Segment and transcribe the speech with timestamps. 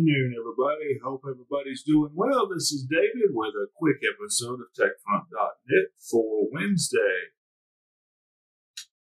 [0.00, 0.96] afternoon, everybody.
[1.04, 2.48] Hope everybody's doing well.
[2.48, 7.36] This is David with a quick episode of TechFront.net for Wednesday.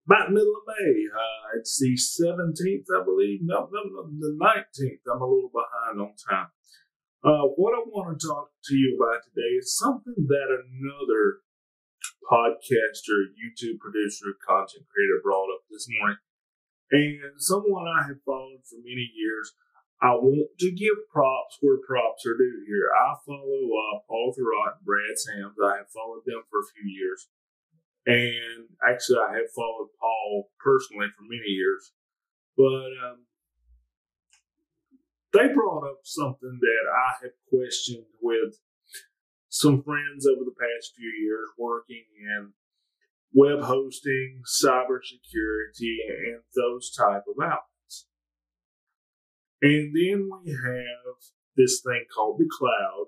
[0.04, 1.08] About middle of May.
[1.08, 3.40] Uh, it's the 17th, I believe.
[3.42, 5.00] No, no, no, the 19th.
[5.08, 6.52] I'm a little behind on time.
[7.24, 11.40] Uh, what I want to talk to you about today is something that another
[12.28, 16.20] podcaster, YouTube producer, content creator brought up this morning.
[16.90, 19.56] And someone I have followed for many years.
[20.02, 22.90] I want to give props where props are due here.
[22.90, 25.54] I follow uh, Paul Thurrott and Brad Sams.
[25.62, 27.28] I have followed them for a few years.
[28.04, 31.92] And actually, I have followed Paul personally for many years.
[32.56, 33.26] But um,
[35.32, 38.58] they brought up something that I have questioned with
[39.48, 42.52] some friends over the past few years working in
[43.32, 47.71] web hosting, cybersecurity, and those type of outlets.
[49.62, 51.16] And then we have
[51.56, 53.06] this thing called the cloud.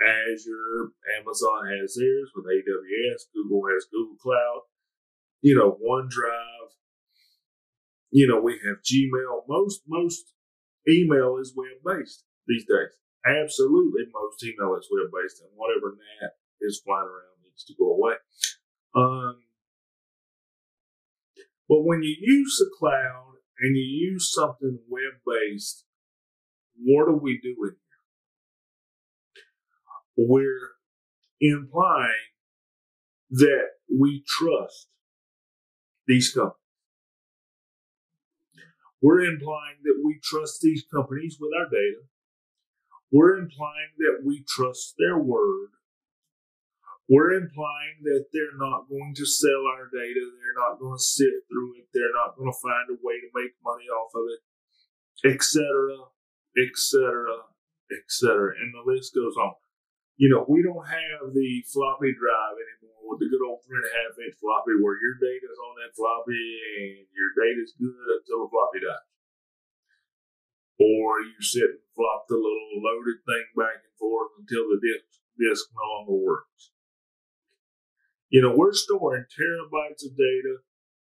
[0.00, 0.90] Azure,
[1.20, 4.62] Amazon has theirs with AWS, Google has Google Cloud,
[5.42, 6.74] you know, OneDrive.
[8.10, 9.42] You know, we have Gmail.
[9.48, 10.32] Most most
[10.88, 12.96] email is web based these days.
[13.24, 17.94] Absolutely, most email is web based, and whatever NAT is flying around needs to go
[17.94, 18.14] away.
[18.94, 19.42] Um,
[21.68, 23.31] but when you use the cloud
[23.62, 25.84] and you use something web based,
[26.76, 27.76] what are we doing
[30.16, 30.26] here?
[30.28, 30.72] We're
[31.40, 32.32] implying
[33.30, 34.88] that we trust
[36.06, 36.56] these companies.
[39.00, 42.02] We're implying that we trust these companies with our data.
[43.10, 45.70] We're implying that we trust their word
[47.08, 51.44] we're implying that they're not going to sell our data, they're not going to sift
[51.48, 54.42] through it, they're not going to find a way to make money off of it,
[55.28, 55.62] etc.,
[56.56, 57.48] etc.,
[57.92, 58.56] etc.
[58.58, 59.54] And the list goes on.
[60.16, 63.90] You know, we don't have the floppy drive anymore with the good old three and
[63.90, 66.46] a half inch floppy where your data is on that floppy
[66.78, 69.08] and your data is good until the floppy dies.
[70.80, 75.20] Or you sit and flop the little loaded thing back and forth until the disk,
[75.38, 76.72] disk no longer works.
[78.32, 80.64] You know, we're storing terabytes of data.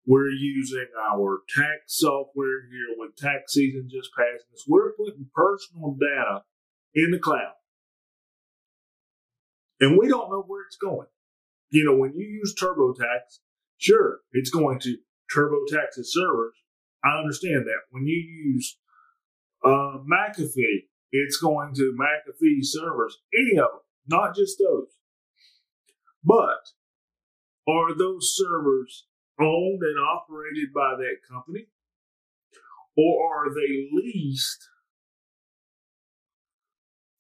[0.06, 4.66] We're using our tax software here with tax season just passing us.
[4.68, 6.42] We're putting personal data
[6.94, 7.54] in the cloud.
[9.80, 11.08] And we don't know where it's going.
[11.70, 13.40] You know, when you use TurboTax,
[13.78, 14.98] sure, it's going to
[15.36, 16.54] TurboTax's servers.
[17.04, 17.82] I understand that.
[17.90, 18.78] When you use
[19.64, 24.88] uh, McAfee, it's going to McAfee servers, any of them, not just those.
[26.24, 26.72] But
[27.68, 29.06] are those servers
[29.44, 31.68] owned and operated by that company?
[32.96, 34.70] Or are they leased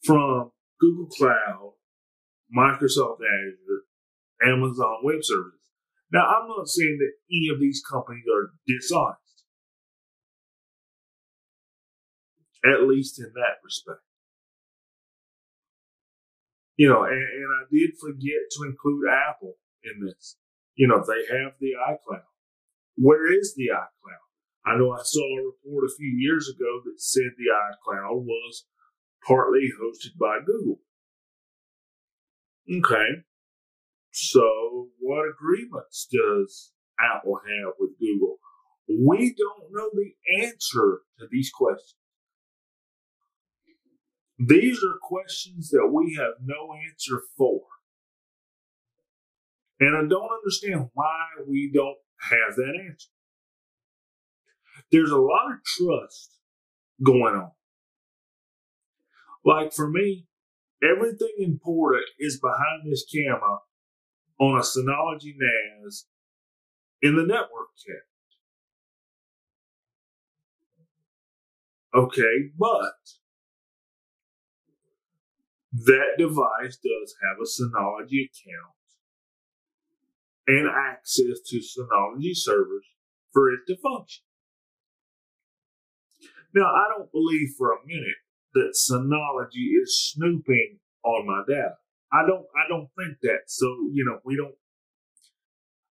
[0.04, 1.74] from Google Cloud,
[2.56, 3.84] Microsoft Azure,
[4.46, 5.60] Amazon Web Services?
[6.12, 9.46] Now, I'm not saying that any of these companies are dishonest,
[12.64, 14.02] at least in that respect.
[16.76, 20.38] You know, and, and I did forget to include Apple in this.
[20.76, 22.24] You know, they have the iCloud.
[22.96, 24.24] Where is the iCloud?
[24.66, 28.66] I know I saw a report a few years ago that said the iCloud was
[29.28, 30.80] partly hosted by Google.
[32.80, 33.24] Okay.
[34.12, 38.38] So what agreements does Apple have with Google?
[38.88, 41.96] We don't know the answer to these questions.
[44.40, 47.62] These are questions that we have no answer for.
[49.84, 53.10] And I don't understand why we don't have that answer.
[54.94, 56.40] There's a lot of trust
[57.04, 57.52] going on.
[59.44, 60.26] Like for me,
[60.82, 63.58] everything important is behind this camera
[64.40, 66.06] on a Synology NAS
[67.02, 68.04] in the network cabinet.
[71.94, 72.94] Okay, but
[75.74, 78.76] that device does have a Synology account
[80.48, 82.86] and access to Synology servers
[83.32, 84.24] for it to function.
[86.54, 88.22] Now, I don't believe for a minute
[88.54, 91.76] that Synology is snooping on my data.
[92.12, 93.48] I don't, I don't think that.
[93.48, 94.54] So, you know, we don't,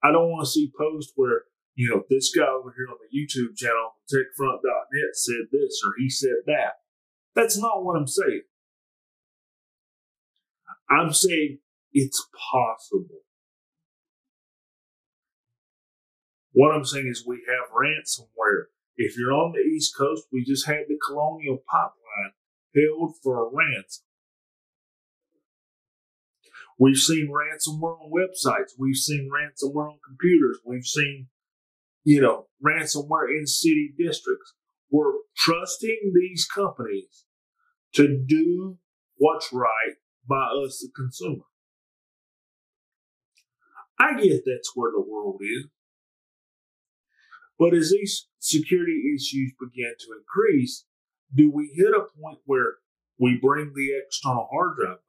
[0.02, 1.42] I don't want to see posts where,
[1.76, 6.10] you know, this guy over here on the YouTube channel, TechFront.net said this or he
[6.10, 6.76] said that.
[7.36, 8.44] That's not what I'm saying.
[10.90, 11.60] I'm saying
[11.92, 13.25] it's possible
[16.56, 18.68] What I'm saying is we have ransomware.
[18.96, 22.32] If you're on the East Coast, we just had the Colonial Pipeline
[22.74, 24.06] held for a ransom.
[26.80, 28.72] We've seen ransomware on websites.
[28.80, 30.60] We've seen ransomware on computers.
[30.66, 31.28] We've seen,
[32.06, 34.54] you know, ransomware in city districts.
[34.90, 37.26] We're trusting these companies
[37.96, 38.78] to do
[39.18, 41.44] what's right by us, the consumer.
[44.00, 45.66] I get that's where the world is.
[47.58, 50.86] But as these security issues begin to increase,
[51.34, 52.76] do we hit a point where
[53.20, 55.00] we bring the external hard drive back?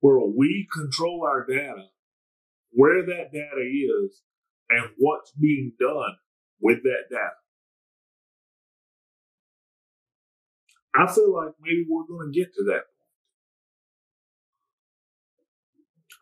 [0.00, 1.86] Where we control our data,
[2.70, 4.22] where that data is,
[4.68, 6.16] and what's being done
[6.60, 7.30] with that data.
[10.94, 12.82] I feel like maybe we're going to get to that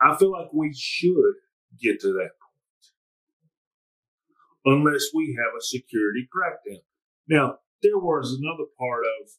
[0.00, 0.12] point.
[0.12, 1.34] I feel like we should
[1.80, 2.30] get to that.
[4.64, 6.82] Unless we have a security crackdown.
[7.28, 9.30] Now, there was another part of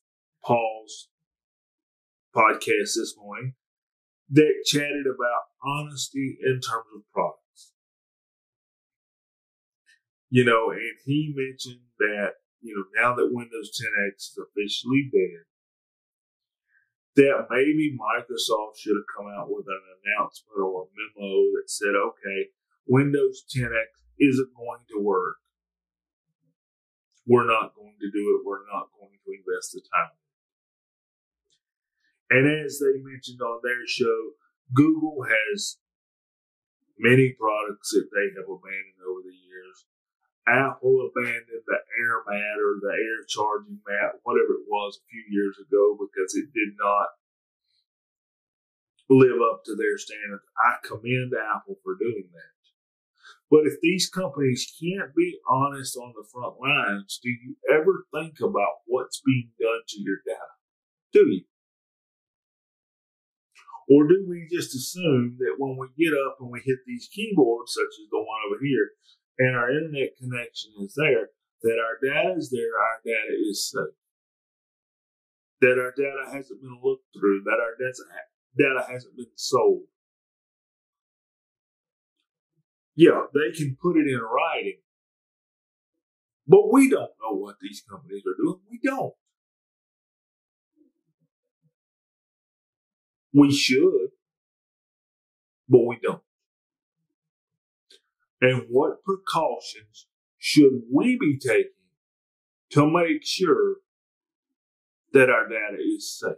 [0.44, 1.10] Paul's
[2.36, 3.54] podcast this morning
[4.32, 7.74] that chatted about honesty in terms of products.
[10.30, 15.44] You know, and he mentioned that you know, now that Windows 10X is officially dead,
[17.16, 21.98] that maybe Microsoft should have come out with an announcement or a memo that said,
[21.98, 22.50] okay,
[22.88, 25.42] Windows 10X isn't going to work.
[27.26, 28.46] We're not going to do it.
[28.46, 30.18] We're not going to invest the time.
[32.30, 34.38] And as they mentioned on their show,
[34.74, 35.78] Google has
[36.98, 39.86] many products that they have abandoned over the years.
[40.48, 45.24] Apple abandoned the air mat or the air charging mat, whatever it was, a few
[45.30, 47.14] years ago because it did not
[49.10, 50.48] live up to their standards.
[50.56, 52.61] I commend Apple for doing that.
[53.51, 58.39] But if these companies can't be honest on the front lines, do you ever think
[58.39, 60.56] about what's being done to your data?
[61.12, 61.44] Do you?
[63.92, 67.74] Or do we just assume that when we get up and we hit these keyboards,
[67.74, 68.95] such as the one over here,
[69.38, 74.00] and our internet connection is there, that our data is there, our data is safe.
[75.59, 79.91] That our data hasn't been looked through, that our data hasn't been sold.
[83.01, 84.77] Yeah, they can put it in writing.
[86.48, 88.59] But we don't know what these companies are doing.
[88.69, 89.15] We don't.
[93.33, 94.09] We should,
[95.68, 96.21] but we don't.
[98.39, 100.06] And what precautions
[100.38, 101.71] should we be taking
[102.74, 103.77] to make sure
[105.13, 106.36] that our data is safe?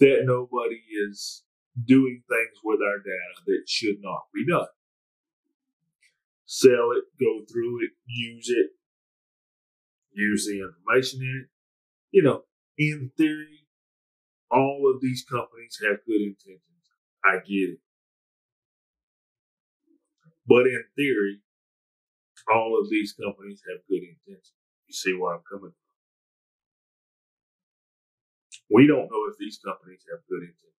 [0.00, 0.80] That nobody
[1.10, 1.42] is
[1.80, 4.66] doing things with our data that should not be done.
[6.44, 8.70] Sell it, go through it, use it,
[10.12, 11.48] use the information in it.
[12.10, 12.42] You know,
[12.76, 13.66] in theory,
[14.50, 16.60] all of these companies have good intentions.
[17.24, 17.78] I get it.
[20.46, 21.40] But in theory,
[22.52, 24.52] all of these companies have good intentions.
[24.88, 25.88] You see where I'm coming from.
[28.68, 30.71] We don't know if these companies have good intentions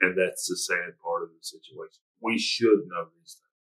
[0.00, 2.02] And that's the sad part of the situation.
[2.20, 3.54] We should know these things.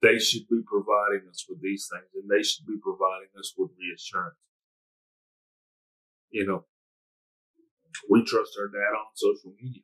[0.00, 3.70] They should be providing us with these things and they should be providing us with
[3.76, 4.40] reassurance.
[6.30, 6.64] You know,
[8.08, 9.82] we trust our data on social media.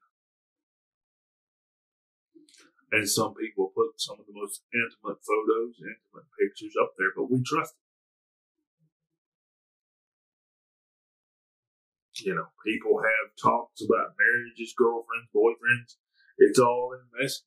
[2.93, 7.29] And some people put some of the most intimate photos, intimate pictures up there, but
[7.29, 7.86] we trust them.
[12.25, 15.97] You know, people have talks about marriages, girlfriends, boyfriends.
[16.39, 17.45] It's all in Messenger.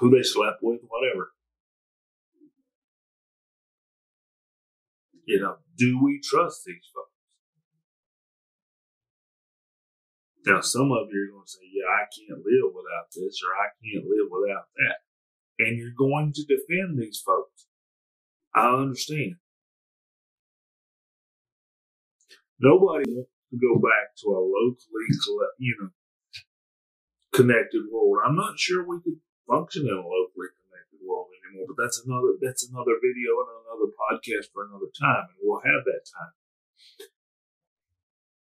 [0.00, 1.32] Who they slept with, whatever.
[5.24, 7.10] You know, do we trust these folks?
[10.44, 13.54] Now, some of you are going to say, yeah, I can't live without this or
[13.54, 14.96] I can't live without that.
[15.64, 17.66] And you're going to defend these folks.
[18.54, 19.36] I understand.
[22.58, 25.08] Nobody to go back to a locally,
[25.60, 25.90] you know,
[27.36, 28.24] connected world.
[28.24, 32.40] I'm not sure we could function in a locally connected world anymore, but that's another,
[32.40, 36.34] that's another video and another podcast for another time, and we'll have that time.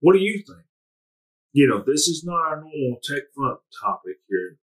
[0.01, 0.69] What do you think?
[1.53, 4.59] you know, this is not our normal tech TechFront topic here.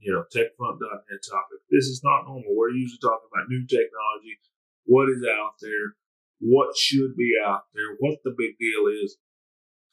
[0.00, 1.60] You know, TechFront.net topic.
[1.70, 2.56] This is not normal.
[2.56, 4.40] We're usually talking about new technology,
[4.86, 5.94] what is out there,
[6.40, 9.16] what should be out there, what the big deal is.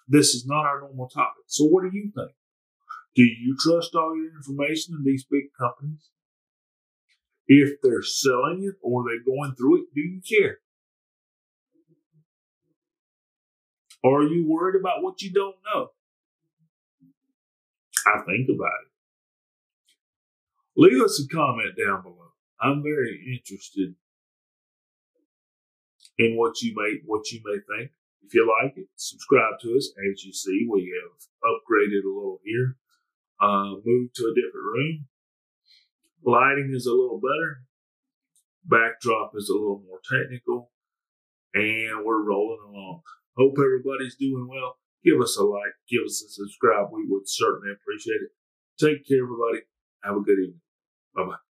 [0.07, 1.43] This is not our normal topic.
[1.47, 2.31] So what do you think?
[3.15, 6.09] Do you trust all your information in these big companies?
[7.47, 10.59] If they're selling it or they're going through it, do you care?
[14.03, 15.89] Are you worried about what you don't know?
[18.05, 18.91] I think about it.
[20.77, 22.31] Leave us a comment down below.
[22.61, 23.95] I'm very interested
[26.17, 27.91] in what you may what you may think.
[28.27, 29.89] If you like it, subscribe to us.
[30.11, 31.15] As you see, we have
[31.47, 32.75] upgraded a little here,
[33.39, 35.07] uh, moved to a different room.
[36.25, 37.63] Lighting is a little better.
[38.65, 40.71] Backdrop is a little more technical.
[41.53, 43.01] And we're rolling along.
[43.37, 44.75] Hope everybody's doing well.
[45.05, 46.87] Give us a like, give us a subscribe.
[46.91, 48.31] We would certainly appreciate it.
[48.77, 49.65] Take care, everybody.
[50.03, 50.61] Have a good evening.
[51.15, 51.46] Bye bye.